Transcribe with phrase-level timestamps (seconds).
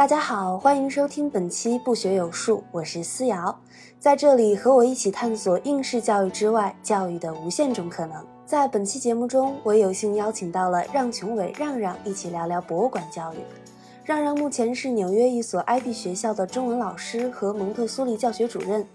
[0.00, 3.54] 大家好，欢迎收听本期不学有术，我是思瑶，
[3.98, 8.26] 在这里和我一起探索应试教育之外教育的无限种可能。
[8.46, 13.36] 在本期节目中，我有幸邀请到了让琼伟让让一起聊聊博物馆教育。
[14.02, 18.86] 让让目前是纽约一所 IB 学校的中文老师和蒙特梭利教学主任，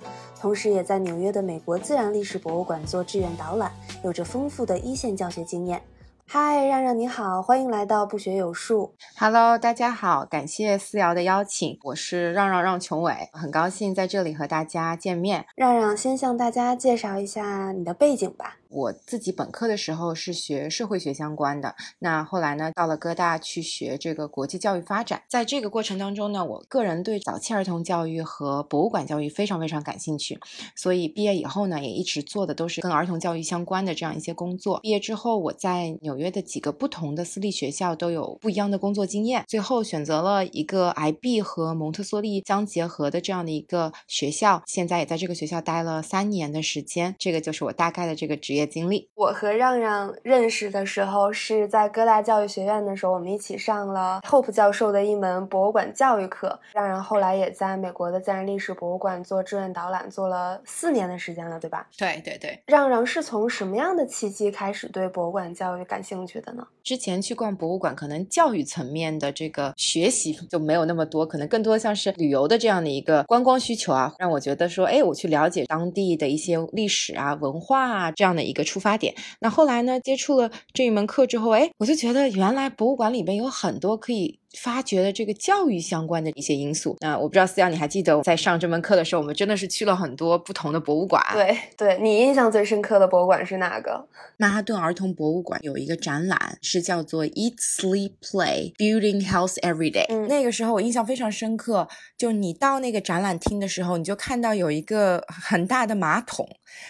[0.42, 3.72] 同时也在纽约的美国自然历史博物馆做志愿导览，
[4.04, 5.80] 有着丰富的一线教学经验。
[6.28, 8.96] 嗨，让让你好，欢迎来到不学有术。
[9.18, 15.46] Hello，大家好，感谢思瑶的邀请，我是让让让琼伟，很高兴在这里和大家见面。
[15.56, 18.58] 让让先向大家介绍一下你的背景吧。
[18.70, 25.24] 我自己本科的时候是学社会学相关的，那后来呢，到了哥大去学这个国际教育发展。
[25.30, 30.40] 在这个过程当中呢，我个人对早期儿童教育和博物馆教育非常非常感兴趣，
[30.76, 34.80] 所以毕业以后呢，也一直做的都是跟儿童教育相关的这样一些工作。
[34.80, 47.16] 毕业之后，我在纽约的几个不同的私立学校都有不一样的工作经验，最后选择了一个 IB 和蒙特梭利相结合的这样的一个学校，现在也在这个学校待了三年的时间。
[47.18, 48.66] 这个就是我大概的这个职业业。
[48.66, 56.60] 经历，我和让让认识的时候是在哥大教育学院的时候，我们一起上了 Hope 教授的一门博物馆教育课。
[56.74, 61.88] 让让后来也在美国的自然历史博物馆做志愿导览，做了四年的时间了，对吧？
[61.98, 62.60] 对对对。
[62.66, 66.68] 让让是从什么样的契机开始对博物馆教育感兴趣的呢？
[66.84, 79.14] 之前去逛博物馆，可能教育层面的这个学习就没有那么多，可能更多像是旅游的这样的一个观光需求啊，让我觉得说，哎，我去了解当地的一些历史啊、文化啊这样的一个出发点。
[79.42, 80.00] 那后来呢？
[80.00, 84.40] 接触了这一门课之后，哎，我就觉得原来博物馆里边有很多可以。
[84.58, 86.96] 发掘了这个教育相关的一些因素。
[87.02, 91.24] 那我不知道思阳，你还记得在上这门课的时候，我们真的是去了很多不同的博物馆。
[91.34, 94.08] 对，对你印象最深刻的博物馆是哪个？
[94.38, 100.06] 曼哈顿儿童博物馆有一个展览，是叫做 Eat, Sleep, Play, Building Health Every Day。
[100.10, 106.48] 嗯，那个时候我印象非常深刻，就你到那个展览厅的时候，你就看到有一个很大的马桶，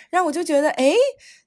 [0.09, 0.93] 然后我就觉得，哎。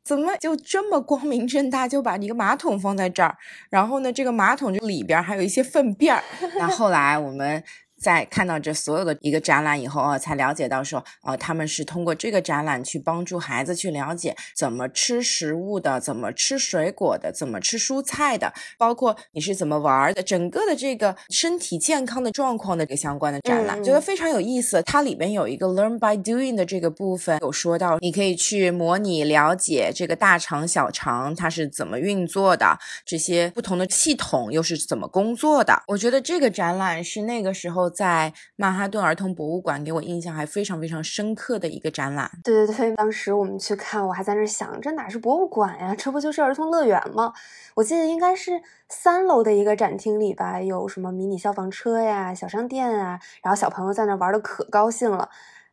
[0.05, 3.37] 怎么就这么光明正大就把一个马桶放在这儿？
[3.69, 6.23] 然后呢，这个马桶这里边还有一些粪便儿。
[6.57, 7.63] 那后来我们。
[8.01, 24.81] 在看到这所有的一个展览以后啊，才了解到说，呃，他们是通过这个展览去帮助孩子去了解怎么吃食物的，怎么吃水果的，怎么吃蔬菜的，包括你是怎么玩的，整个的这个身体健康的状况的这个相关的展览，觉得非常有意思。
[24.83, 35.83] 它里边有一个 learn by doing 的这个部分，有说到你可以去模拟了解这个大肠、小肠它是怎么运作的，这些不同的系统又是怎么工作的。
[35.89, 37.88] 我觉得这个展览是那个时候。
[37.89, 42.31] 在曼哈顿儿童博物馆，给我印象还非常非常深刻的一个展览。
[42.43, 45.95] 对对对，当时我们去看，我还在那想，这哪是博物馆呀？
[45.97, 47.33] 这不就是儿童乐园吗？
[47.75, 55.29] 我记得应该是三楼的一个展厅里吧，有什么迷你消防车呀、小商店啊，然后小朋友在那玩的可高兴了。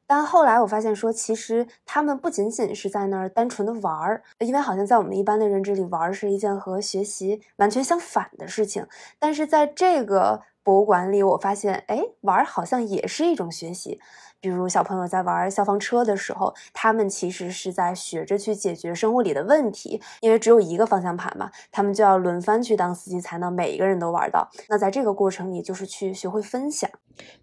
[0.07, 8.85] 但后来我发现说，其实他们不仅仅是在那儿单纯的玩儿，因为好像在我们一般的认知里，玩儿是一件和学习完全相反的事情。
[9.17, 14.01] 但是在这个博物馆里，我发现，哎，玩好像也是一种学习。
[14.45, 24.47] 比如小朋友在玩消防车的时候，他们其实是在学着去解决生活里的问题，因为只有一个方向盘嘛，他们就要轮番去当司机，才能每一个人都玩到。
[24.69, 26.87] 那在这个过程里，就是去学会分享。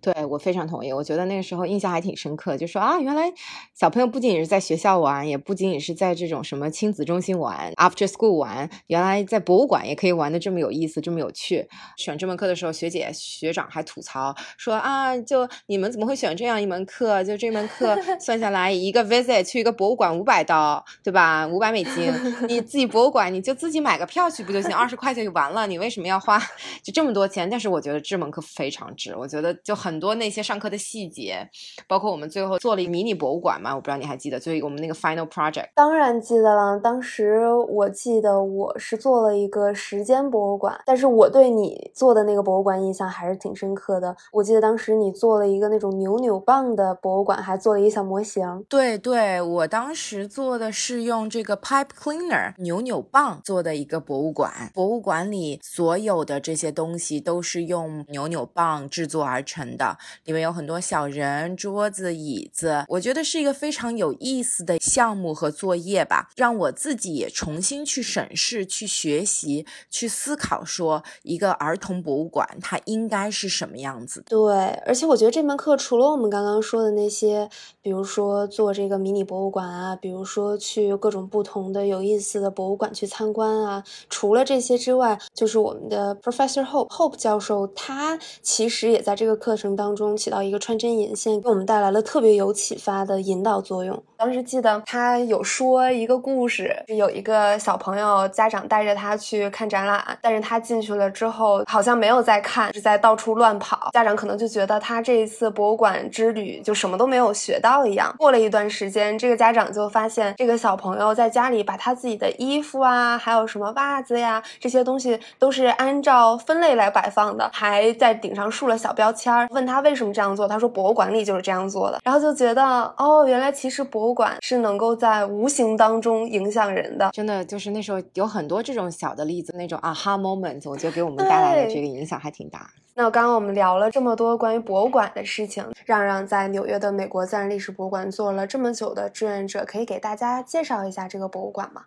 [0.03, 3.33] 对我非常同意，我觉得那个时候印象还挺深刻，就说啊，原来
[3.75, 11.67] 小朋友不仅仅是在学校玩，也不仅仅是在这种什么亲子中心玩，after school 玩，原来在博物馆也可以玩的这么有意思，这么有趣。
[11.97, 16.92] 选这门课的时候，学姐学长还吐槽说啊，就你们怎么会选这样一门课？
[16.93, 21.47] 课就这门课算下来，一个 visit 去一个博物馆五百刀，对吧？
[21.47, 22.13] 五百美金，
[22.47, 24.77] 你自己博物馆你就自己买个票去不就行？
[24.77, 26.39] 二十块钱就完了，你为什么要花
[26.83, 27.49] 就这么多钱？
[27.49, 31.49] 但是我觉得这门课非常值，我觉得就很多那些上课的细节，
[31.89, 35.69] 包括我们最后做了一迷你博物馆嘛，我不知道你还记得，所以我们那个 final project。
[35.75, 44.15] 当然记得了，当时我记得我是做了一个时间博物馆，但是我对你做的那个博物馆印象还是挺深刻的。
[44.33, 46.83] 我记得当时你做了一个那种扭扭棒的。
[46.83, 54.73] 的博物馆还做了一个小模型，对对，我当时做的是用这个 pipe cleaner 扭扭棒做的一个博物馆。
[54.75, 62.85] 博物馆里所有的这些东西都是用扭扭棒制作而成的，里面有很多小人、桌子、椅子。
[62.89, 74.25] 我觉得是一个非常有意思的项目和作业吧，让我自己也重新去审视、去学习、去思考，说一个儿童博物馆它应该是什么样子。
[74.27, 74.53] 对，
[74.85, 76.61] 而且我觉得这门课除了我们刚刚。
[76.63, 77.51] 说的那些，
[77.83, 83.83] 比如说做这个迷你博物馆啊，比如说去各种不同的有意思的博物馆去参观啊。
[84.09, 94.03] 除了这些之外，就是我们的 Professor Hope Hope 教授，他其实也在这个课程当中起到一个穿针引线，给我们带来了特别有启发的引导作用。
[94.23, 103.91] 当时记得他有说一个故事，有一个小朋友家长带着他去看展览，但是他进去了之后好像没有在看，是在到处乱跑。
[103.93, 108.15] 家长可能就觉得他这一次博物馆之旅就什么都没有学到一样。
[108.17, 119.49] 过了一段时间，这个家长就发现这个小朋友在家里把他自己的衣服啊，还有什么袜子呀这些东西都是按照分类来摆放的，还在顶上竖了小标签儿。
[119.51, 121.99] 问他为什么这样做，他说博物馆里就是这样做的。
[122.05, 122.63] 然后就觉得
[122.97, 127.11] 哦，原来其实博物馆是能够在无形当中影响人的。
[127.13, 132.71] 真的就是那时候有很多这种小的例子，那种 aha moment，我觉得给我们带来的这个影响还挺大。
[132.95, 141.83] 那刚刚我们聊了这么多关于博物馆的事情，让让在纽约的美国自然历史博物馆做了这么久的志愿者，可以给大家介绍一下这个博物馆吗？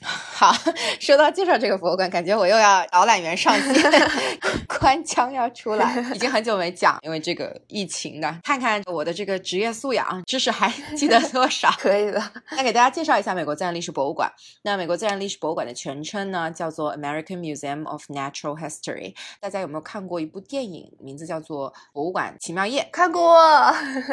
[0.00, 0.54] 好，
[1.00, 3.90] 说到介绍这个博物馆，感觉我又要导览员上线，
[4.78, 5.98] 官腔要出来。
[6.14, 11.70] 已经很久没讲，因为这个疫情的，看看我的这个职业素养，知识还 记得多少？
[11.78, 12.22] 可以的。
[12.52, 14.32] 那给大家介绍一下美国自然历史博物馆。
[14.62, 19.14] 那美国自然历史博物馆的全称呢，叫做 American Museum of Natural History。
[19.40, 22.82] 大家有没有看过一部电影，名字叫做《博物馆奇妙夜》？
[22.92, 23.38] 看过。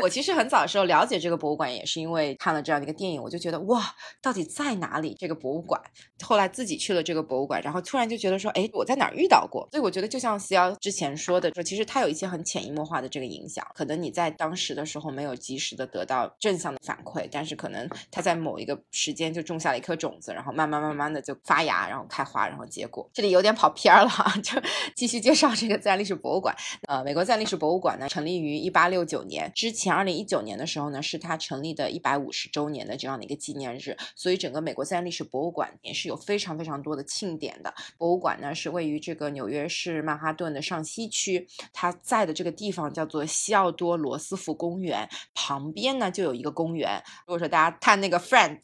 [0.02, 5.16] 我其实很早的时候了解这个博物馆，也是因为看了这样的一个电影，我就觉得哇，到底在哪里？
[5.20, 5.75] 这个博物馆。
[6.24, 9.68] 后来自己去了这个博物馆，然后突然就觉得说，哎，我在哪儿遇到过？
[9.72, 23.10] 所以我觉得就像思瑶之前说的，说其实它有一些很潜移默化的这个影响，可能你在当时的时候没有及时的得到正向的反馈，但是可能它在某一个时间就种下了一颗种子，然后慢慢慢慢的就发芽，然后开花，然后结果。
[23.14, 24.10] 这里有点跑偏了，
[24.42, 24.62] 就
[24.96, 26.56] 继续介绍这个自然历史博物馆。
[26.88, 36.06] 呃，美国自然历史博物馆呢，成立于一八六九年，之前二零一九年的时候呢，是它成立的一百五十周年的这样的一个纪念日，所以整个美国自然历史博物馆也是。
[36.06, 41.48] 有非常非常多的庆典的博物馆呢，是位于这个纽约市曼哈顿的上西区。
[41.74, 47.02] 它在的这个地方叫做西奥多·罗斯福公园，旁边呢就有一个公园。
[47.26, 48.60] 如果说大家看那个《Friends》，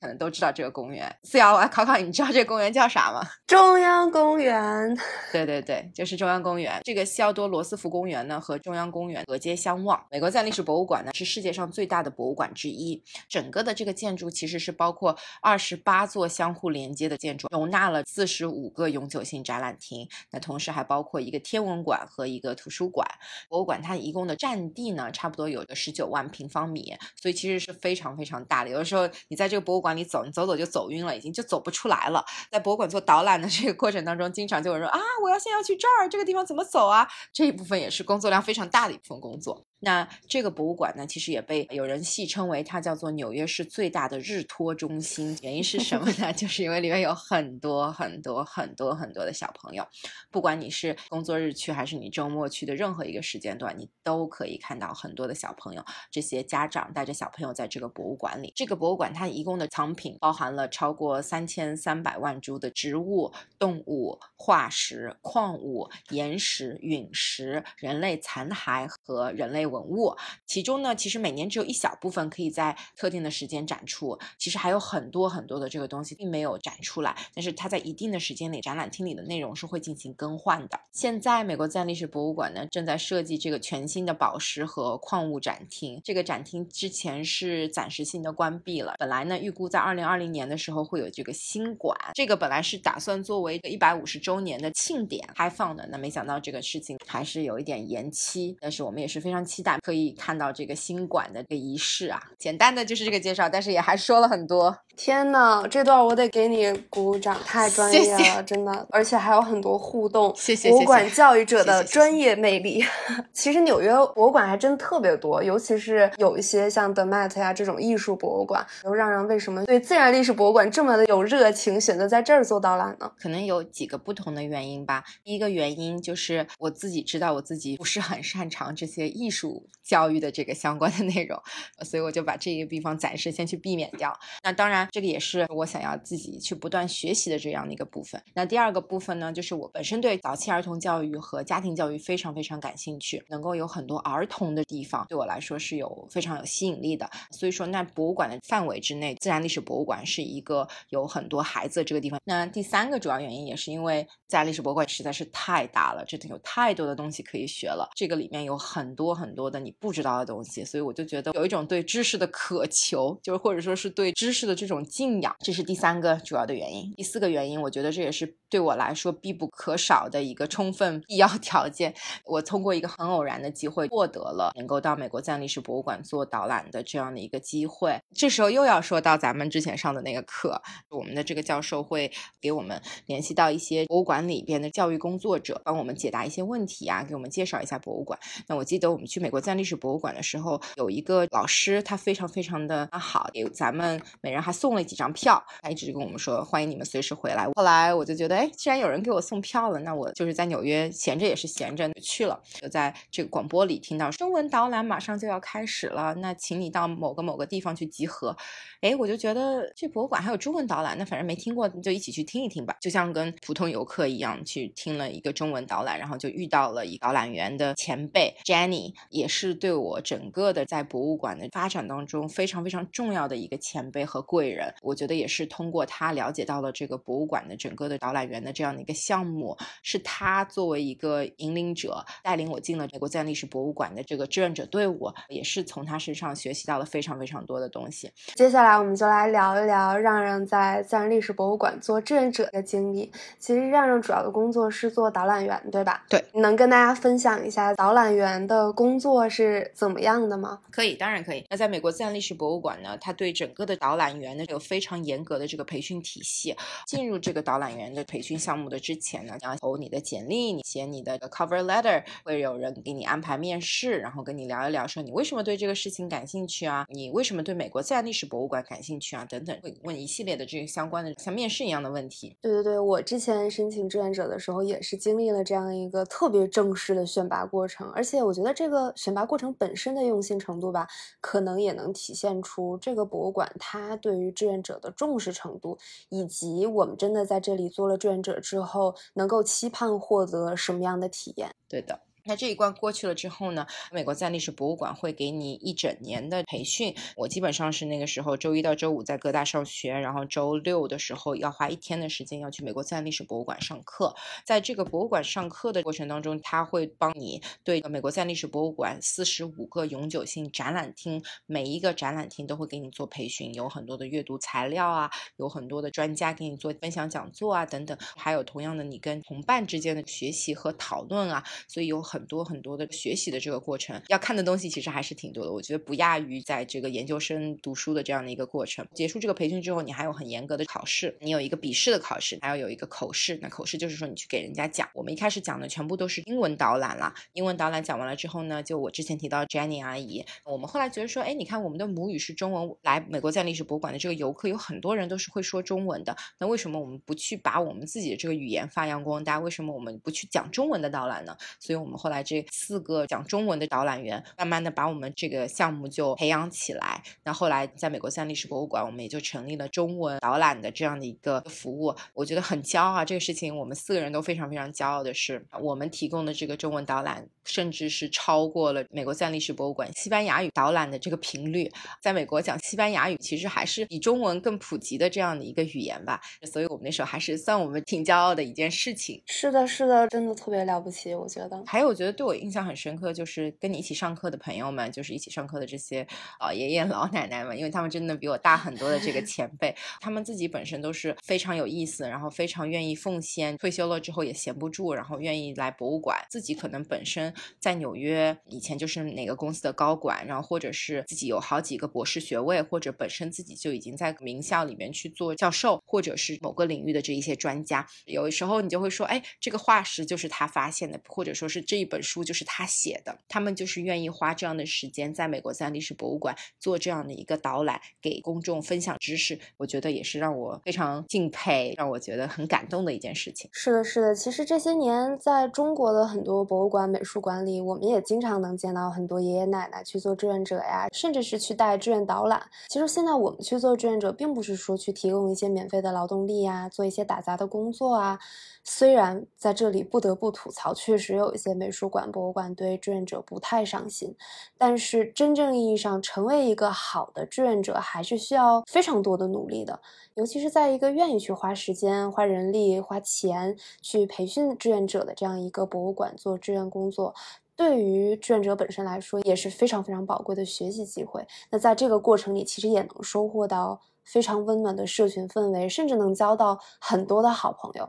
[0.00, 1.14] 可能都知道这个公园。
[1.24, 3.20] 思瑶，我来考考你，你知道这个公园叫啥吗？
[3.46, 4.96] 中央公园。
[5.30, 6.80] 对对对，就是中央公园。
[6.84, 10.02] 这个西奥多·罗斯福公园呢和中央公园隔街相望。
[10.10, 16.88] 美国自然历史博物馆呢是世界上最大的博物馆之一，整个的这个建筑其实是包括二十八座相互连。
[16.98, 23.06] 接的建筑容纳了四十五个永久性展览厅，那同时还包括一个天文馆和一个图书馆。
[23.48, 26.92] 博物馆它一共的占地呢，差不多有个十九万平方米，
[27.22, 28.70] 所以其实是非常非常大的。
[28.70, 32.24] 有的时候你在这个博物馆里走，你走走就走晕了，已经就走不出来了。
[32.50, 37.08] 在博物馆做导览的这个过程当中，经常就有人说啊，我要现在要去这儿，这个地方怎么走啊？
[37.32, 39.64] 这一部分也是工作量非常大的一部分工作。
[39.80, 45.38] 那这个博物馆呢，其实也被有人戏称为它叫做纽约市最大的日托中心。
[45.40, 46.32] 原因是什么呢？
[46.34, 49.86] 就是因为里面有很多很多很多很多的小朋友，
[50.32, 55.84] 不管你是工作日去还是你周末去的任何一个时间段，你都可以看到很多的小朋友。
[56.10, 58.52] 这些家长带着小朋友在这个博物馆里。
[58.56, 69.67] 这个博物馆它一共的藏品包含了超过三千三百万株的植物、动物、化石、矿物、岩石、陨石、人类残骸和人类。
[69.68, 70.16] 文物，
[70.46, 80.80] 其中呢，其实每年只有一小部分可以在特定的时间展出，其实还有很多很多的这个东西并没有展出来，但是它在一定的时间内，展览厅里的内容是会进行更换的。
[80.92, 99.57] 现在美国自然历史博物馆呢，正在设计这个全新的宝石和矿物展厅，这个展厅之前是暂时性的关闭了，本来呢，预估在二零二零年的时候会有这个新馆，这个本来是打算作为一百五十周年的庆典开放的，那没想到这个事情还是有一点延期，但是我们也是非常期。
[99.58, 104.78] 期待可以看到这个新馆的这个仪式啊，简单的就是这个介绍，但是也还说了很多。
[104.98, 110.34] 天呐，这段我得给你鼓掌，太专业了，真的，而且还有很多互动。
[110.36, 112.84] 谢谢博物馆教育者的专业魅力。
[113.32, 118.66] 其实纽约博物馆还真特别多，尤其是有一些像 The Met 呀这种艺术博物馆。
[118.82, 123.08] 刘让让为什么对自然历史博物馆这么的有热情，选择在这儿做导览呢？
[123.20, 125.04] 可能有几个不同的原因吧。
[125.22, 129.68] 第一个原因就是我自己知道我自己不是很擅长这些艺术。
[129.84, 131.40] 教育的这个相关的内容，
[131.82, 134.14] 所以我就把这个地方暂时先去避免掉。
[134.42, 138.20] 那当然，这个也是我想要自己去不断学习的这样的一个部分。
[138.34, 147.08] 那第二个部分呢，就是我本身对早期儿童教育和家庭教育非常非常感兴趣，能够有很多儿童的地方，对我来说是有非常有吸引力的。
[147.30, 152.20] 所以说，那博物馆的范围之内，自然历史博物馆是一个有很多孩子的这个地方。
[152.24, 157.88] 那第三个主要原因也是因为自然历史博物馆实在是太大了，真的有太多的东西可以学了。
[157.94, 166.92] 这个里面有很多很多的你不知道的东西，所以我就觉得有一种对知识的渴求，就是或者说是对知识的这种敬仰，这是第三个主要的原因。
[166.96, 171.94] 第四个原因，我觉得这也是对我来说必不可少的一个充分必要条件。
[172.24, 177.98] 我通过一个很偶然的机会获得了能够到美国自然历史博物馆做导览的这样的一个机会。
[178.14, 188.18] 这时候又要说到咱们之前上的那个课，我们的这个教授会给我们联系到一些博物馆里边的教育工作者，帮我们解答一些问题啊，给我们介绍一下博物馆。
[188.46, 197.46] 那我记得我们去美国自然历史博物馆的时候，有一个老师，他非常非常的好，给咱们每人还送送了几张票，他一直跟我们说欢迎你们随时回来。
[197.54, 208.36] 后来我就觉得，哎，既然有人给我送票了，那我就是在纽约闲着也是闲着去了，就在这个广播里听到中文导览马上就要开始了，那请你到某个某个地方去集合。
[208.82, 224.72] 哎，我就觉得这博物馆还有中文导览，那反正没听过，就一起去听一听吧，就像跟普通游客一样去听了一个中文导览，然后就遇到了一导览员的前辈 Jenny，也是对我整个的在博物馆的发展当中非常非常重要的一个前辈和贵人。
[224.82, 238.08] 我觉得也是通过他了解到了这个博物馆的整个的导览员的这样的一个项目，是他作为一个引领者带领我进了美国自然历史博物馆的这个志愿者队伍，也是从他身上学习到了非常非常多的东西。
[238.36, 238.68] 接下来。
[238.68, 243.10] 来，我们就来聊一聊让让在自然历史博物馆做志愿者的经历。
[243.38, 246.04] 其实让让主要的工作是做导览员，对吧？
[246.06, 250.60] 对，能跟大家分享一下导览员的工作是怎么样的吗？
[250.70, 251.46] 可以，当然可以。
[251.48, 256.56] 那在美国自然历史博物馆呢，它对整个的导览员呢有非常严格的这个培训体系。
[256.86, 266.86] 进入这个导览员的培训项目的之前呢，你要投你的简历，你写你的 cover letter，会有人给你安排面试，然后跟你聊一聊，说你为什么对这个事情感兴趣啊？
[266.88, 268.64] 你为什么对美国自然历史博物馆？
[268.68, 272.36] 感兴趣啊，等等，会问一系列的这个相关的像面试一样的问题。
[272.42, 277.90] 对对对，我之前申请志愿者的时候，也是经历了这样一个特别正式的选拔过程。
[277.92, 280.86] 而且我觉得这个选拔过程本身的用心程度吧，
[281.22, 291.50] 可能也能体现出这个博物馆它对于志愿者的重视程度，以及我们真的在这里做了志愿者之后，能够期盼获得什么样的体验。
[291.68, 292.00] 对的。
[292.28, 293.66] 那这一关过去了之后呢？
[293.90, 296.94] 美国自然历史博物馆会给你一整年的培训。
[297.16, 304.14] 我基本上是那个时候周一到周五在各大上学，然后周六的时候要花一天的时间要去美国自然历史博物馆上课。
[304.44, 322.17] 在这个博物馆上课的过程当中，他会帮你对美国自然历史博物馆四十五个永久性展览厅，每一个展览厅都会给你做培训，有很多的阅读材料啊，有很多的专家给你做分享讲座啊等等，还有同样的你跟同伴之间的学习和讨论啊，所以有很。
[322.18, 325.52] 很多很多的学习的这个过程，要看的东西其实还是挺多的。
[325.52, 328.84] 我觉得不亚于在这个研究生读书的这样的一个过程。
[328.92, 333.38] 结束这个培训之后，你还有很严格的考试，你有一个笔试的考试，还要有一个口试。
[333.40, 334.88] 那口试就是说你去给人家讲。
[334.94, 337.14] 我们一开始讲的全部都是英文导览了。
[337.34, 346.16] 英文导览讲完了之后呢，就我之前提到 Jenny 阿姨，我们后来觉得说，哎，你看我们的母语是中文，来美国在历史博物馆的这个游客有很多人都是会说中文的。
[346.40, 349.38] 那为什么我们不去把我们自己的这个语言发扬光大？
[349.38, 351.36] 为什么我们不去讲中文的导览呢？
[351.60, 357.02] 所以我们后后来这四个讲中文的导览员，慢慢的把我们这个项目就培养起来。
[357.22, 361.94] 那后来在美国自然历史博物馆，我们也就成立了中文导览的这样的一个服务。
[362.14, 371.70] 我觉得很骄傲，这个事情我们四个人都非常非常骄傲的是，我们提供的这个中文导览，甚至是超过了美国自然历史博物馆西班牙语导览的这个频率。
[372.00, 376.18] 在美国讲西班牙语，其实还是比中文更普及的这样的一个语言吧。
[376.50, 379.22] 所以我们那时候还是算我们挺骄傲的一件事情。
[379.26, 381.62] 是的，是的，真的特别了不起，我觉得。
[381.66, 382.78] 还有，我觉得对我印象很。
[382.78, 386.06] 深刻就是跟你一起上课的朋友们，就是一起上课的这些
[386.38, 396.24] 老爷爷老奶奶们，因为他们真的比我大很多的这个前辈，他们自己本身都是非常有意思，然后非常愿意奉献，退休了之后也闲不住，然后愿意来博物馆。
[396.30, 407.84] 自己可能本身在纽约以前就是哪个公司的高管，然后或者是自己有好几个博士学位，或者本身自己就已经在名校里面去做教授，或者是某个领域的这一些专家。
[408.04, 419.38] 有时候你就会说，哎，这个化石就是他发现的，或者说是这一本书就是他写的，他们就是愿意花这样的时间在美国自然历史博物馆做这样的一个导览，给公众分享知识。
[419.56, 423.48] 我觉得也是让我非常敬佩，让我觉得很感动的一件事情。
[423.52, 424.14] 是的，是的。
[424.14, 432.42] 其实这些年在中国的很多博物馆、美术馆里，我们也经常能见到很多爷爷奶奶去做志愿者呀，甚至是去带志愿导览。
[432.68, 438.18] 其实现在我们去做志愿者，并不是说去提供一些免费的劳动力呀，做一些打杂的工作啊。
[438.64, 444.14] 虽然在这里不得不吐槽，确实有一些美术馆、博物馆对志愿者不太上心，
[444.58, 449.80] 但是真正意义上成为一个好的志愿者，还是需要非常多的努力的。
[450.14, 457.14] 尤其是在一个愿意去花时间、花人力、花钱去培训志愿者的这样一个博物馆做志愿工作，
[457.56, 461.26] 对于志愿者本身来说也是非常非常宝贵的学习机会。
[461.50, 467.88] 那在这个过程里，其实也能收获到非常温暖的社群氛围，甚至能交到很多的好朋友。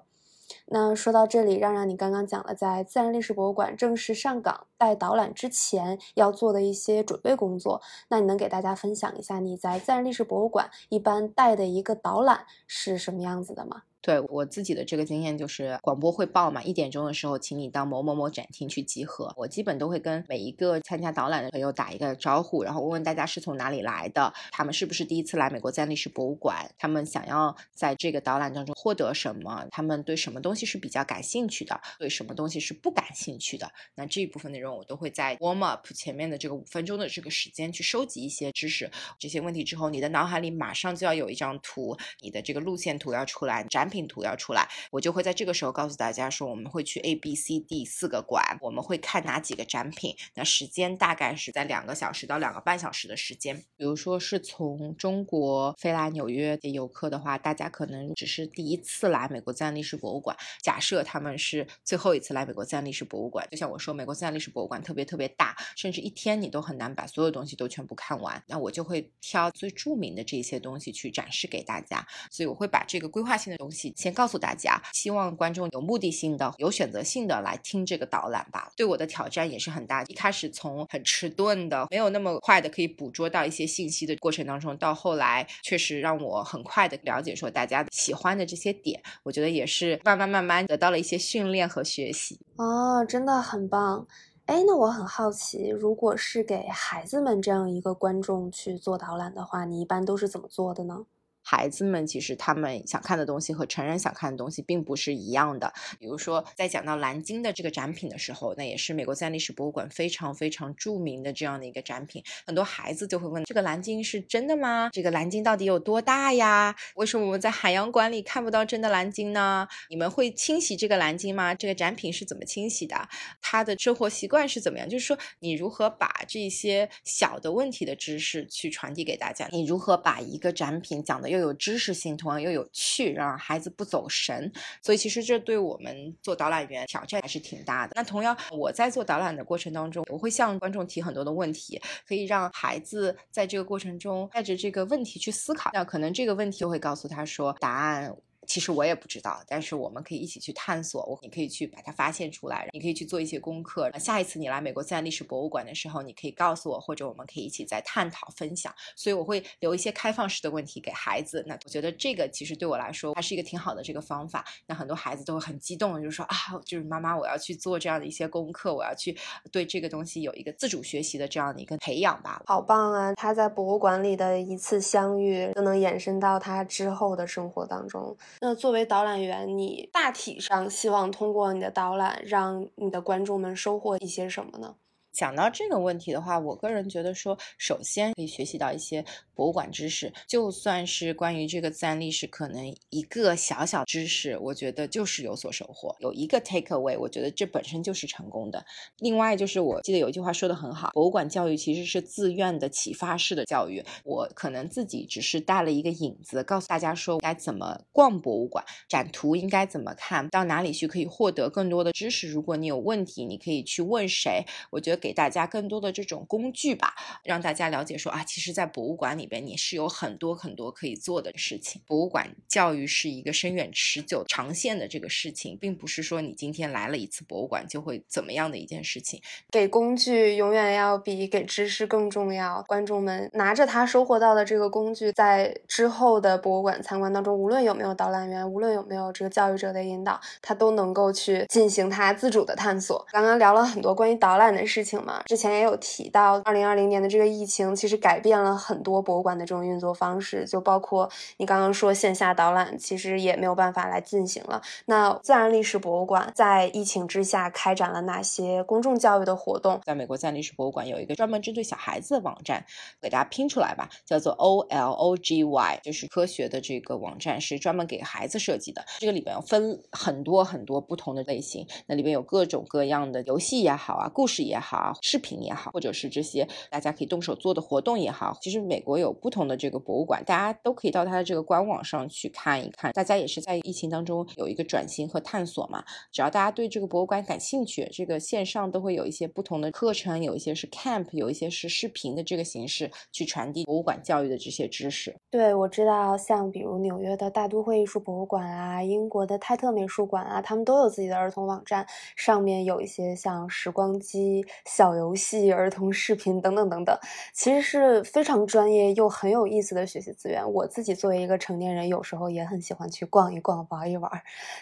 [0.71, 13.81] 那说到这里，让让你刚刚讲了在自然历史博物馆正式上岗带导览之前要做的一些准备工作，那你能给大家分享一下你在自然历史博物馆一般带的一个导览是什么样子的吗？
[14.01, 19.33] 对我自己的这个经验就是广播汇报嘛，一点钟的时候，请你到某某某展厅去集合。
[19.35, 33.69] 我基本都会跟每一个参加导览的朋友打一个招呼，然后问问大家是从哪里来的，他们是不是第一次来美国自然历史博物馆，他们想要在这个导览当中获得什么，他们对什么东西是比较感兴趣的，对什么东西是不感兴趣的。
[33.95, 53.57] 那这一部分内容我都会在 warm up 前面的这个五分钟的这个时间去收集一些知识，这些问题之后，你的脑海里马上就要有一张图，你的这个路线图要出来，展品图要出来，我就会在这个时候告诉大家说，我们会去 A、B、C、D 四个馆，我们会看哪几个展品，那时间大概是在两个小时到两个半小时的时间。
[53.75, 78.71] 比如说是从中国飞来纽约的游客的话，大家可能只是第一次来美国自然历史博物馆，假设他们是最后一次来美国自然历史博物馆，就像我说，美国自然历史博物馆特别特别大，甚至一天你都很难把所有东西都全部看完，那我就会挑最著名的这些东西去展示给大家，所以我会把这个规划性的东西先告诉大家，希望观众有目的性的、有选择性的来听这个导览吧。
[78.75, 92.39] 对我的挑战也是很大，一开始从很迟钝的、没有那么快的可以捕捉到一些信息的过程当中，到后来确实让我很快的了解说大家喜欢的这些点，我觉得也是慢慢慢慢得到了一些训练和学习。
[92.55, 94.07] 哦，真的很棒。
[94.45, 101.05] 哎，那我很好奇，如果是给孩子们这样一个观众去做导览的话，你一般都是怎么做的呢？
[101.51, 105.73] 孩子们其实他们想看的东西和成人想看的东西并不是一样的。
[105.97, 112.23] 比如说，在讲到蓝鲸的这个展品的时候，那也是美国自然历史博物馆非常非常著名的这样的一个展品。
[112.45, 114.91] 很多孩子就会问：这个蓝鲸是真的吗？
[114.93, 116.75] 这个蓝鲸到底有多大呀？
[116.93, 119.67] 为什么我们在海洋馆里看不到真的蓝鲸呢？
[119.89, 121.55] 你们会清洗这个蓝鲸吗？
[121.55, 123.09] 这个展品是怎么清洗的？
[123.41, 124.87] 它的生活习惯是怎么样？
[124.87, 129.47] 就是说，你如何把这些小的问题的知识去传递给大家？
[129.51, 134.51] 你如何把一个展品讲的又有知识性，同样又有趣，让孩子不走神。
[134.81, 137.93] 所以其实这对我们做导览员挑战还是挺大的。
[137.95, 145.71] 那同样，我在做导览的过程当中，我会向观众提很多的问题，可以让孩子在这个过程中带着这个问题去思考。
[145.73, 148.15] 那可能这个问题会告诉他说答案。
[148.49, 151.05] 其实我也不知道，但是我们可以一起去探索。
[151.05, 153.91] 我你可以去把它发现出来，你可以去做一些功课。
[153.99, 158.73] 下一次你来美国自然历史博物馆的时候，你可以告诉我，或者我们可以一起再探讨分享。
[158.95, 161.43] 所以我会留一些开放式的问题给孩子。
[161.45, 164.43] 那我觉得这个其实对我来说还是一个挺好的这个方法。
[164.65, 166.35] 那很多孩子都会很激动，就是说啊，
[166.65, 169.15] 就是妈妈，我要去做这样的一些功课，我要去
[169.51, 172.41] 对这个东西有一个自主学习的这样的一个培养吧。
[172.47, 173.13] 好棒啊！
[173.13, 178.17] 他在博物馆里的一次相遇，就能延伸到他之后的生活当中。
[178.41, 184.75] 那作为导览员，你大体上希望通过你的导览，让你的观众们收获一些什么呢？
[185.11, 198.63] 讲到这个问题的话，我个人觉得说，首先可以学习到一些博物馆知识，就算是关于这个自然历史，可能一个小小知识，我觉得就是有所收获，有一个 take away，我觉得这本身就是成功的。
[198.99, 203.83] 另外就是，我记得有一句话说的很好，博物馆教育其实是自愿的启发式的教育。
[204.03, 212.29] 我可能自己只是带了一个引子，告诉大家说该怎么逛博物馆，展图应该怎么看到哪里去可以获得更多的知识。
[212.29, 214.45] 如果你有问题，你可以去问谁。
[214.69, 214.98] 我觉得。
[214.99, 221.81] 给大家更多的这种工具吧，让大家了解说啊，其实，在博物馆里边你是有很多很多可以做的事情。
[221.87, 229.21] 博物馆教育是一个深远、持久、长线的这个事情，并不是说你今天来了一次博物馆就会怎么样的一件事情。
[229.51, 232.63] 给工具永远要比给知识更重要。
[232.67, 243.05] 观众们拿着他收获到的这个工具，在之后的博物馆参观当中，无论有没有导览员，无论有没有这个教育者的引导，他都能够去进行他自主的探索。
[243.11, 254.61] 刚刚聊了很多关于导览的事情情嘛，之前也有提到，二零二零年的这个疫情其实改变了很多博物馆的这种运作方式，就包括你刚刚说线下导览，其实也没有办法来进行了。
[254.85, 259.79] 那自然历史博物馆在疫情之下开展了哪些公众教育的活动？
[259.85, 262.65] 在美国自然历史博物馆有一个专门针对小孩子的网站，
[263.01, 268.83] 给大家拼出来吧，叫做 O L O G Y，就是科学的这个网站，是专门给孩子设计的。
[268.99, 278.37] 这个里边分很多很多不同的类型，那里边有各种各样的游戏也好啊，故事也好啊，视频也好，或者是这些大家可以动手做的活动也好。
[278.41, 282.91] 其实美国有不同的这个博物馆，大家都可以到它的这个官网上去看一看。
[282.93, 295.15] 大家也是在疫情当中有一个转型和探索嘛，只要大家对这个博物馆感兴趣，这个线上都会有一些不同的课程，有一些是 camp，有一些是视频的这个形式去传递博物馆教育的这些知识。
[295.29, 306.95] 对，我知道，像比如纽约的大都会艺术博物馆啊，英国的泰特美术馆啊，他们都有自己的儿童网站，上面有一些像时光机、小游戏、儿童视频等等等等，
[307.33, 310.47] 其实是非常专业又很有意思的学习资源。
[310.53, 314.09] 我自己作为一个成年人，有时候也很喜欢去逛一逛、玩一玩。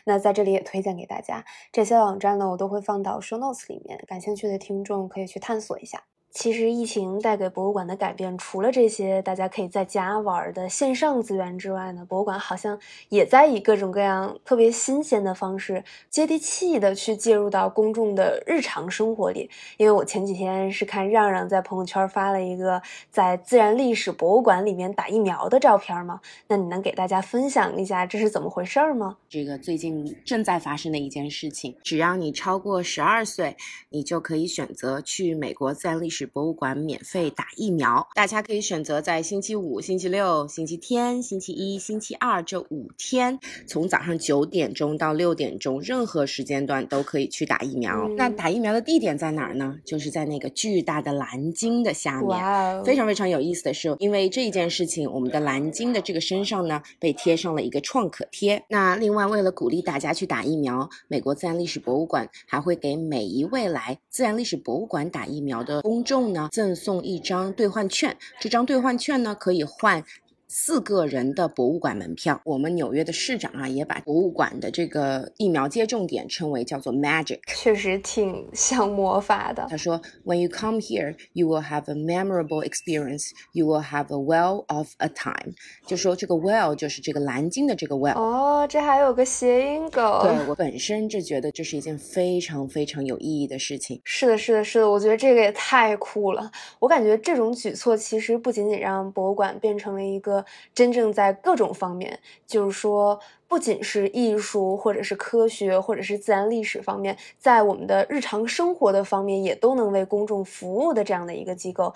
[0.06, 1.44] 那在这里也推荐给大家
[1.74, 6.04] 这些网站呢，我都会放到 show notes 里面，感兴趣的听众可以去探索一下。
[6.38, 19.50] 其实疫情带给博物馆的改变，除了这些大家可以在家玩的线上资源之外呢，博物馆好像也在以各种各样特别新鲜的方式，接地气的去介入到公众的日常生活里。
[19.78, 26.22] 因为我前几天是看让让在朋友圈发了一个在自然历史博物馆里面打疫苗的照片吗？
[26.48, 29.18] 那你能给大家分享一下这是怎么回事吗？
[29.28, 33.58] 这个最近正在发生的一件事情，只要你超过十二岁，
[33.90, 36.27] 你就可以选择去美国自然历史。
[36.28, 48.08] 博物馆免费打疫苗，大家可以选择在星期五、星期六、星期天、星期一、星期二这五天，从早上九点钟到六点钟，任何时间段都可以去打疫苗。
[48.18, 49.76] 那打疫苗的地点在哪儿呢？
[49.86, 52.38] 就是在那个巨大的蓝鲸的下面。
[52.84, 58.64] 非常非常有意思的是，因为这一件事情，我们的蓝鲸的这个身上呢，被贴上了一个创可贴。
[58.70, 66.28] 那另外，为了鼓励大家去打疫苗，美国自然历史博物馆还会给每一位来自然历史博物馆打疫苗的公众。
[66.34, 70.04] 呢，赠送一张兑换券，这张兑换券呢可以换。
[70.50, 79.68] 四个人的博物馆门票，我们纽约的市长啊，也把博物馆的这个疫苗接种点称为叫做 magic，确实挺像魔法的。
[79.70, 83.32] 他说，When you come here, you will have a memorable experience.
[83.52, 85.54] You will have a well of a time。
[85.86, 88.18] 就说这个 well 就是这个蓝鲸的这个 well。
[88.18, 90.22] 哦，这还有个谐音梗。
[90.22, 94.00] 对我本身就觉得这是一件非常非常有意义的事情。
[94.06, 96.50] 是的，是的，是的，我觉得这个也太酷了。
[96.80, 100.37] 我感觉这种举措其实不仅仅让博物馆变成了一个。
[100.74, 111.94] 真正在各种方面，就是说，不仅是艺术，或者是科学，或者是自然历史方面，在我们的日常生活的方面，也都能为公众服务的这样的一个机构。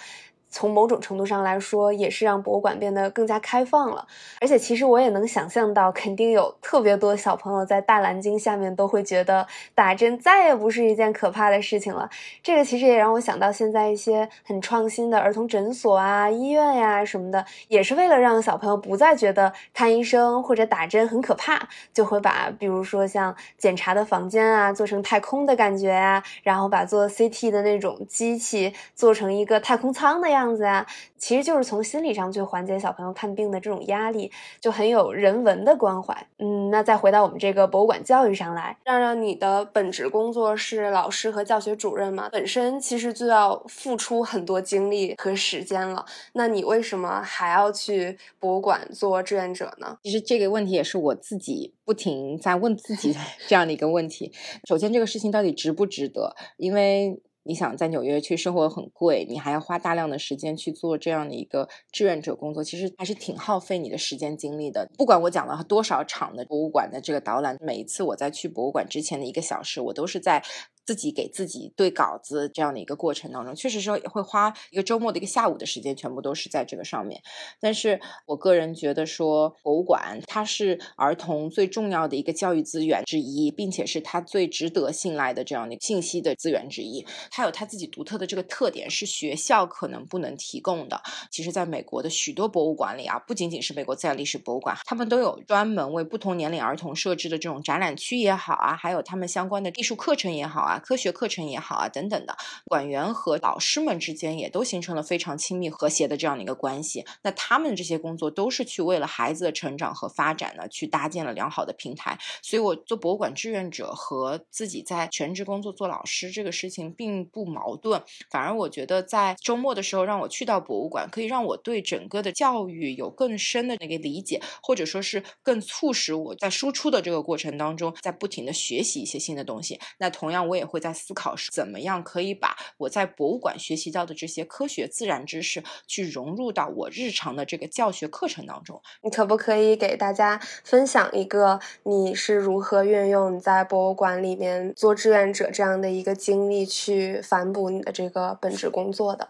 [0.52, 4.06] 从某种程度上来说，也是让博物馆变得更加开放了。
[4.40, 12.10] 而且，其实我也能想象到，肯定有特别多小朋友在大蓝鲸下面都会觉得打针再也不是一件可怕的事情了。
[12.44, 30.41] 这个其实也让我想到，现在一些很创新的儿童诊所啊、医院呀什么的，也是为了让小朋友不再觉得看医生或者打针很可怕，就会把比如说像检查的房间啊做成太空的感觉呀，然后把做 CT 的那种机器做成一个太空舱的呀。
[30.42, 30.86] 样子啊，
[31.18, 36.28] 其实就是从心理上去缓解小朋友看病的这种压力，就很有人文的关怀。
[36.40, 46.06] 嗯，那再回到我们这个博物馆教育上来，让让你的本职工作是老师和教学主任嘛，本身其实就要付出很多精力和时间了。
[46.34, 49.98] 那你为什么还要去博物馆做志愿者呢？
[50.04, 53.16] 其实这个问题也是我自己不停在问自己
[53.48, 54.34] 这样的一个问题。
[54.68, 56.36] 首先，这个事情到底值不值得？
[56.58, 64.88] 因为你想在纽约去生活很贵，你还要花大量的时间去做这样的一个志愿者工作，其实还是挺耗费你的时间精力的。
[64.98, 70.44] 不管我讲了多少场的博物馆的这个导览，每一次我在去博物馆之前的一个小时，我都是在
[70.86, 77.22] 自己给自己对稿子这样的一个过程当中，确实说也会花一个周末的一个下午的时间，全部都是在这个上面。
[77.60, 87.06] 但是我个人觉得说，博物馆它是儿童最重要的一个教育资源之一，并且是它最值得信赖的这样的信息的资源之一。
[87.30, 91.02] 它有它自己独特的这个特点，是学校可能不能提供的。
[91.30, 100.71] 其实，在美国的许多博物馆里啊，不仅仅是美国自然历史博物馆，他们都有专门为不同年龄儿童设置的这种展览区也好啊，还有他们相关的艺术课程也好啊。
[100.72, 107.06] 啊，科学课程也好啊，等等的，馆员和老师们之间也都形成了非常亲密和谐的这样的一个关系。
[107.24, 112.18] 那他们这些工作都是去为了孩子的成长和发展呢，去搭建了良好的平台。
[112.42, 118.02] 所以，我做博物馆志愿者和自己在全职工作做老师这个事情并不矛盾。
[118.30, 129.78] 反而，我觉得在周末的时候让我去到博物馆，可以让我对整个的教育有更深的那个理解，或者说是更促使我在输出的这个过程当中，在不停的学习一些新的东西。
[129.98, 130.61] 那同样，我也。
[130.62, 138.80] 也会在思考是怎么样可以把我在博物馆学习到的这些科学自然知识，去融入到我日常的这个教学课程当中。
[139.02, 149.30] 你可不可以给大家分享一个你是如何运用你在博物馆里面做志愿者这样的一个经历，去反哺你的这个本职工作的？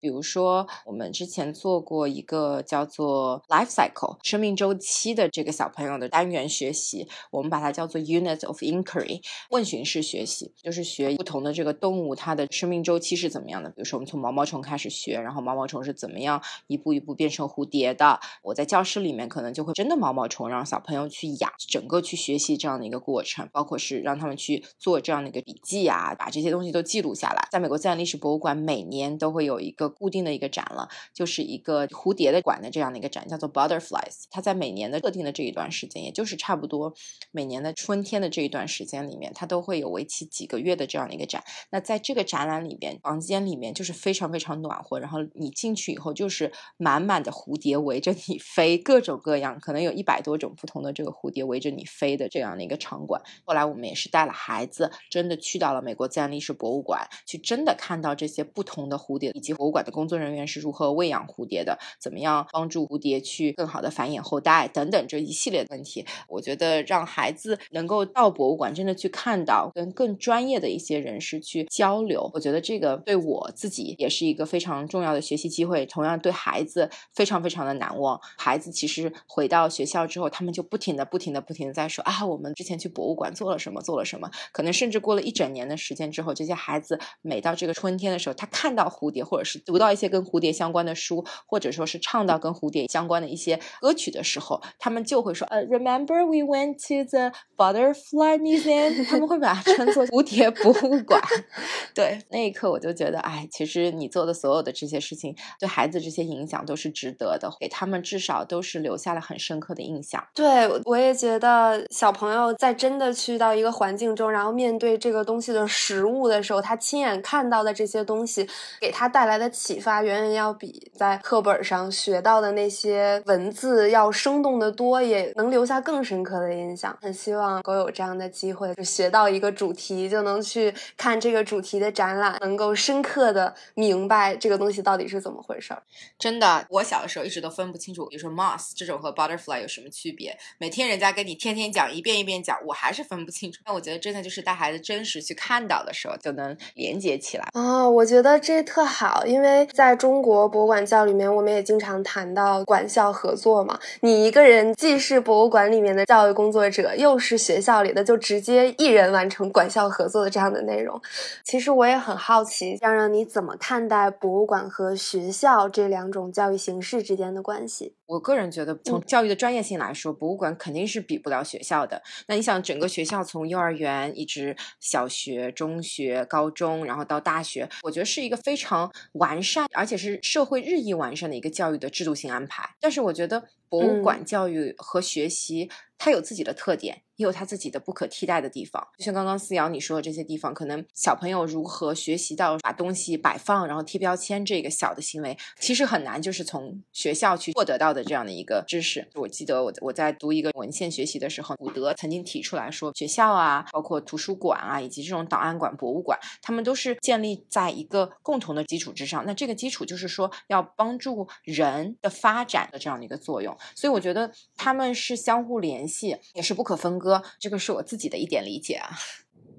[0.00, 13.68] 比如说，我们之前做过一个叫做 life cycle 生命周期的这个小朋友的单元学习，我们把它叫做 unit of inquiry 问询式学习，就是学不同的这个动物它的生命周期是怎么样的。
[13.68, 18.18] 比如说，我们从毛毛虫开始学，然后毛毛虫是怎么样一步一步变成蝴蝶的。
[18.42, 27.46] 我在教室里面可能就会真的毛毛虫让小朋友去养，整个去学习这样的一个过程，包括是让他们去做这样的一个笔记啊，把这些东西都记录下来。
[27.52, 29.89] 在美国自然历史博物馆，每年都会有一个。
[29.90, 34.24] 固定的一个展了，就是一个蝴蝶的馆的这样的一个展，叫做 Butterflies。
[34.30, 36.94] 它在每年的特定的这一段时间，也就是差不多
[37.30, 41.42] 每年的春天的这一段时间里面，它都会有为期几个月的这样的一个展。
[41.70, 53.20] 那在这个展览里边，房间里面就是非常非常暖和，然后你进去以后就是满满的蝴蝶围着你飞，各种各样，可能有一百多种不同的这个蝴蝶围着你飞的这样的一个场馆。
[53.44, 59.79] 后来我们也是带了孩子，真的去到了美国自然历史博物馆，去真的看到这些不同的蝴蝶以及博物馆。
[59.82, 61.78] 的工作人员是如何喂养蝴蝶的？
[61.98, 64.68] 怎么样帮助蝴蝶去更好的繁衍后代？
[64.68, 78.20] 等等这一系列的问题，我觉得让孩子能够到博物馆，真的去看到跟更专业的一些人士去交流，我觉得这个对我自己也是一个非常重要的学习机会，同样对孩子非常非常的难忘。
[78.36, 84.30] 孩子其实回到学校之后，他们就不停的、不停的、不停的在说啊，我们之前去博物馆做了什么，做了什么。
[84.52, 89.80] 可能甚至过了一整年的时间之后，这些孩子每到这个春天的时候，他看到蝴蝶，或者是读。
[89.80, 101.18] 到一些跟蝴蝶相关的书，或者说是唱到跟蝴蝶相关的一些歌曲的时候，他们就会说：“呃，Remember we went to the butterfly museum？” 他们会把它称作蝴蝶博物馆。
[101.96, 110.22] 对，那一刻我就觉得，哎，其实你做的所有的这些事情，对孩子这些影响都是值得的，给他们至少都是留下了很深刻的印象。
[110.34, 118.46] 对，我也觉得小朋友在真的去到一个环境中，然后面对这个东西的实物的时候，他亲眼看到的这些东西，
[118.78, 119.48] 给他带来的。
[119.60, 126.96] 启发远远要比在课本上学到的那些文字要生动的多，也能留下更深刻的印象。
[127.02, 135.82] 很希望都有这样的机会，就学到一个主题，就能去看这个主题的展览，能够深刻的明白这个东西到底是怎么回事儿。
[136.18, 140.34] 真的，我小的时候一直都分不清楚，比如说 moss 这种和 butterfly 有什么区别。
[140.56, 143.60] 每天人家跟你天天讲，一遍一遍讲，我还是分不清楚。
[143.66, 147.46] 那我觉得真的就是带孩子真实去看到的时候，就能连接起来。
[147.52, 149.49] 哦，我觉得这特好，因为。
[149.50, 153.78] 为在中国博物馆教里面，我们也经常谈到管校合作嘛。
[154.00, 161.00] 你一个人既是博物馆里面的教育工作者，又是学校里的，就直接一人完成管校合作的这样的内容。
[161.44, 167.94] 其实我也很好奇，让让你怎么看待博物馆和学校这两种教育形式之间的关系？
[168.10, 172.02] 我个人觉得，从教育的专业性来说，博物馆肯定是比不了学校的。
[172.26, 182.68] 那你想，整个学校从幼儿园一直小学、中学、高中，然后到大学，我觉得是一个非常完善，而且是社会日益完善的一个教育的制度性安排。
[182.80, 185.70] 但是，我觉得博物馆教育和学习。
[186.02, 188.82] 它有自己的特点，也有他自己的不可替代的地方。
[188.96, 199.06] 就像刚刚思瑶你说的这些地方，可能小朋友如何学习到把东西摆放，然后贴标签这个小的行为，其实很难，就是从学校去获得到的这样的一个知识。
[199.16, 209.22] 我记得我我在读一个文献学习的时候，古德曾经提出来说，学校啊，包括图书馆啊，以及这种档案馆、博物馆，他们都是建立在一个共同的基础之上。
[209.26, 213.54] 那这个基础就是说，要帮助人的发展的这样的一个作用。
[213.76, 215.86] 所以我觉得他们是相互联。
[215.90, 218.90] 系也是不可分割，这个是我自己的一点理解啊。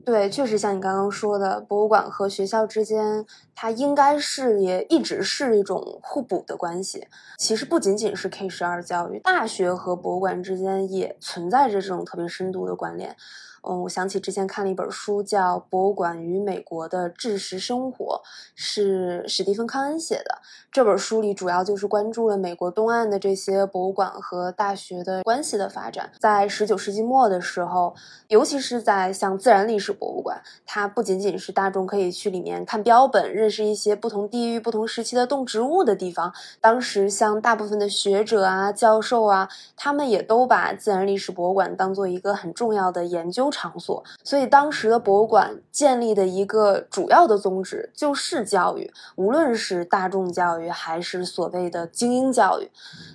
[0.04, 7.08] 对，确实像你刚刚说的，博物馆和学校之间，它应该是也一直是一种互补的关系。
[7.38, 13.16] 其实不仅仅是 K 十二教育，大学和博物馆之间也存在着这种特别深度的关联。
[13.64, 18.22] 嗯，我想起之前看了一本书，叫《博物馆与美国的知识生活》，
[18.56, 20.40] 是史蒂芬·康恩写的。
[20.72, 26.12] 这本书里主要就是关注了美国东岸的这些博物馆和大学的关系的发展。
[26.20, 27.94] 在十九世纪末的时候，
[28.30, 36.34] 尤其是在像自然历史博物馆，它不仅仅是大众可以去里面看标本、认识一些不同地域、不同时期的动植物的地方。
[36.60, 43.51] 当时，像大部分的学者啊、教授啊，他们也都把自然历史博物馆当做一个很重要的研究。
[43.52, 52.72] 场所，所以当时的博物馆建立的一个主要的宗旨就是教育，无论是大众教育还是所谓的精英教育。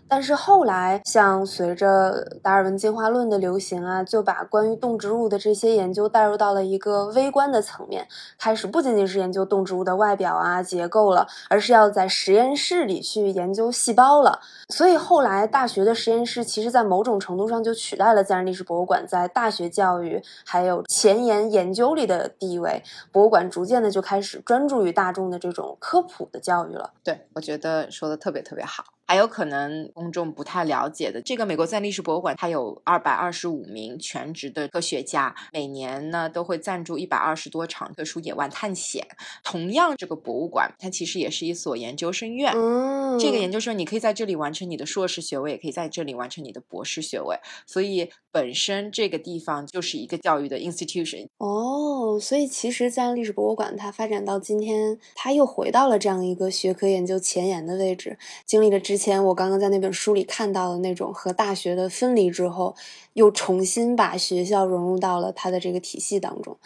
[0.08, 8.06] 但是后来，像随着达尔文进化论的流行啊，就把关于动植物的这些研究带入到了一个微观的层面，
[8.38, 14.40] 开始不仅仅是研究动植物的外表啊、结构了，而是要在实验室里去研究细胞了。
[14.68, 22.82] 所以后来，大学的实验室其实在某种程度上就取代了自然历史博物馆在大学教育还有前沿研究里的地位。
[23.12, 26.92] 博物馆逐渐的就开始专注于大众的这种科普的教育了。
[27.02, 28.84] 对，我觉得说的特别特别好。
[29.06, 39.06] 还有可能公众不太了解的，这个美国自然历史博物馆，它有二百二十五名全职的科学家，每年呢都会赞助一百二十多场特殊野外探险。
[39.44, 42.52] 同样，这个博物馆它其实也是一所研究生院。
[42.56, 47.38] 嗯，这个研究生你可以在这里完成你的硕士学位，也可以在这里完成你的博士学位。
[47.66, 51.28] 所以本身这个地方就是一个教育的 institution。
[51.38, 62.74] 哦，所以其实自然历史博物馆它发展到今天，它又回到了这样一个学科研究前沿的位置，经历了之之前我刚刚在那本书里看到的那种和大学的分离之后，
[63.12, 66.56] 又重新把学校融入到了它的这个体系当中。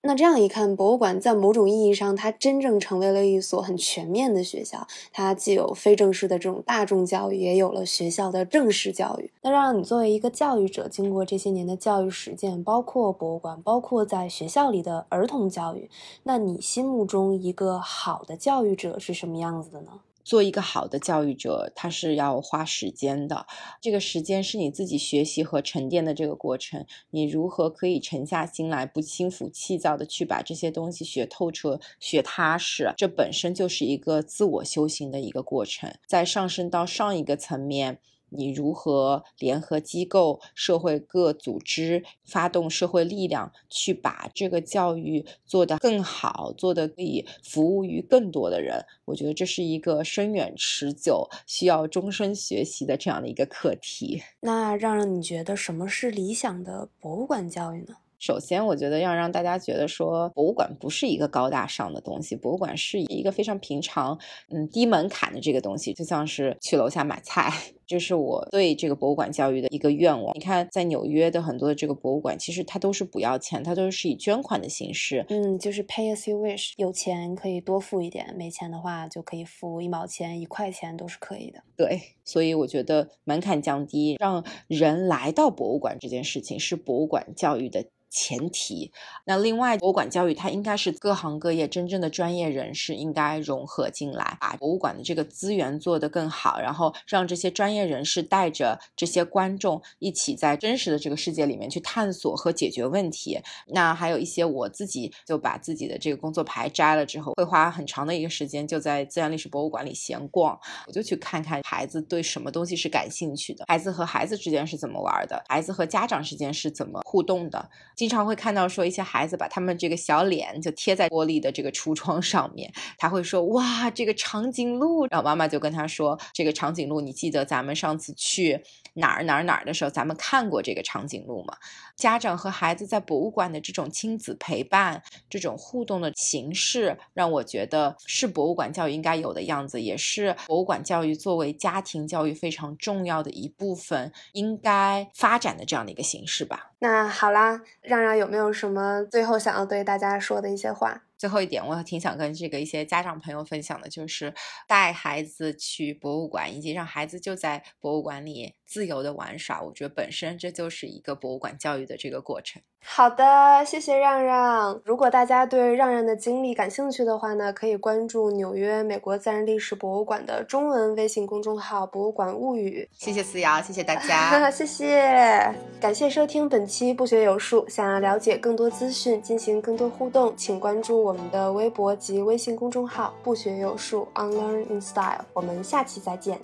[0.00, 4.84] 那这样一看，博物馆在某种意义上，它真正成为了一所很全面的学校。
[5.12, 9.30] 它既有非正式的这种大众教育，也有了学校的正式教育。
[9.42, 15.88] 那让你作为一个教育者，经过这些年的教育实践，包括博物馆，包括在学校里的儿童教育，
[16.24, 20.00] 那你心目中一个好的教育者是什么样子的呢？
[20.26, 23.46] 做一个好的教育者，他是要花时间的。
[23.80, 26.84] 这个时间是你自己学习和沉淀的这个过程。
[27.10, 32.92] 你如何可以沉下心来，不心浮气躁的去把这些东西学透彻、学踏实？
[32.96, 35.94] 这本身就是一个自我修行的一个过程。
[36.08, 38.00] 再上升到上一个层面。
[38.30, 48.84] 你如何联合机构、社会各组织，发动社会力量，去把这个教育做得更好，做得可以服务于更多的人？
[49.04, 54.22] 我觉得这是一个深远持久、需要终身学习的这样的一个课题。
[54.40, 57.96] 那让让你觉得什么是理想的博物馆教育呢？
[58.18, 67.52] 首先，我觉得要让大家觉得说，博物馆不是一个高大上的东西，博物馆是一个非常平常、嗯低门槛的这个东西，就像是去楼下买菜。
[67.86, 70.34] 这是我对这个博物馆教育的一个愿望。
[70.34, 75.24] 你看，在纽约的很多的这个博物馆，其实它都是不要钱，它都是以捐款的形式。
[75.28, 81.62] 嗯，就是 pay as you wish，有钱可以多付一点，没钱的话就可以付一毛钱、一块钱都是可以的。
[81.76, 87.86] 对，所以我觉得门槛降低，让人来到博物馆这件事情是博物馆教育的。
[88.08, 88.92] 前提，
[89.26, 103.38] 那另外博物馆教育它应该是各行各业真正的专业人士应该融合进来，把博物馆的这个资源做得更好，然后让这些专业业人士带着这些观众一起在真实的这个世界里面去探索和解决问题。
[103.68, 117.68] 那还有一些我自己就把自己的这个工作牌摘了之后，会花很长的一个时间就在自然历史博物馆里闲逛，我就去看看孩子对什么东西是感兴趣的，孩子和孩子之间是怎么玩的，孩子和家长之间是怎么互动的。
[117.94, 128.62] 经常会看到说一些孩子把他们这个小脸就贴在玻璃的这个橱窗上面，他会说哇这个长颈鹿，然后妈妈就跟他说这个长颈鹿，你记得咱们们上次去
[128.94, 131.56] 哪儿哪儿哪儿的时候，咱们看过这个长颈鹿吗？
[131.96, 146.72] 家长和孩子在博物馆的这种亲子陪伴、这种互动的形式，让我觉得是博物馆教育应该有的样子，也是博物馆教育作为家庭教育非常重要的一部分应该发展的这样的一个形式吧。
[146.78, 151.05] 那好啦，让让有没有什么最后想要对大家说的一些话？
[151.18, 154.34] 最后一点，我挺想跟这个一些家长朋友分享的，就是
[154.68, 159.62] 带孩子去博物馆，以及让孩子就在博物馆里自由的玩耍。
[159.62, 162.60] 我觉得本身这就是一个博物馆教育的这个过程。
[162.88, 164.80] 好的，谢谢让让。
[164.84, 172.88] 如果大家对让让的经历感兴趣的话呢，可以关注纽约美国自然历史博物馆的中文微信公众号“博物馆物语”。
[172.96, 177.68] 谢谢思瑶，谢谢大家， 谢谢，感谢收听本期不学有术。
[177.68, 185.24] 想要了解更多资讯，进行更多互动，请关注我们的微博及微信公众号“不学有术 Unlearn in Style”。
[185.32, 186.38] 我们下期再见。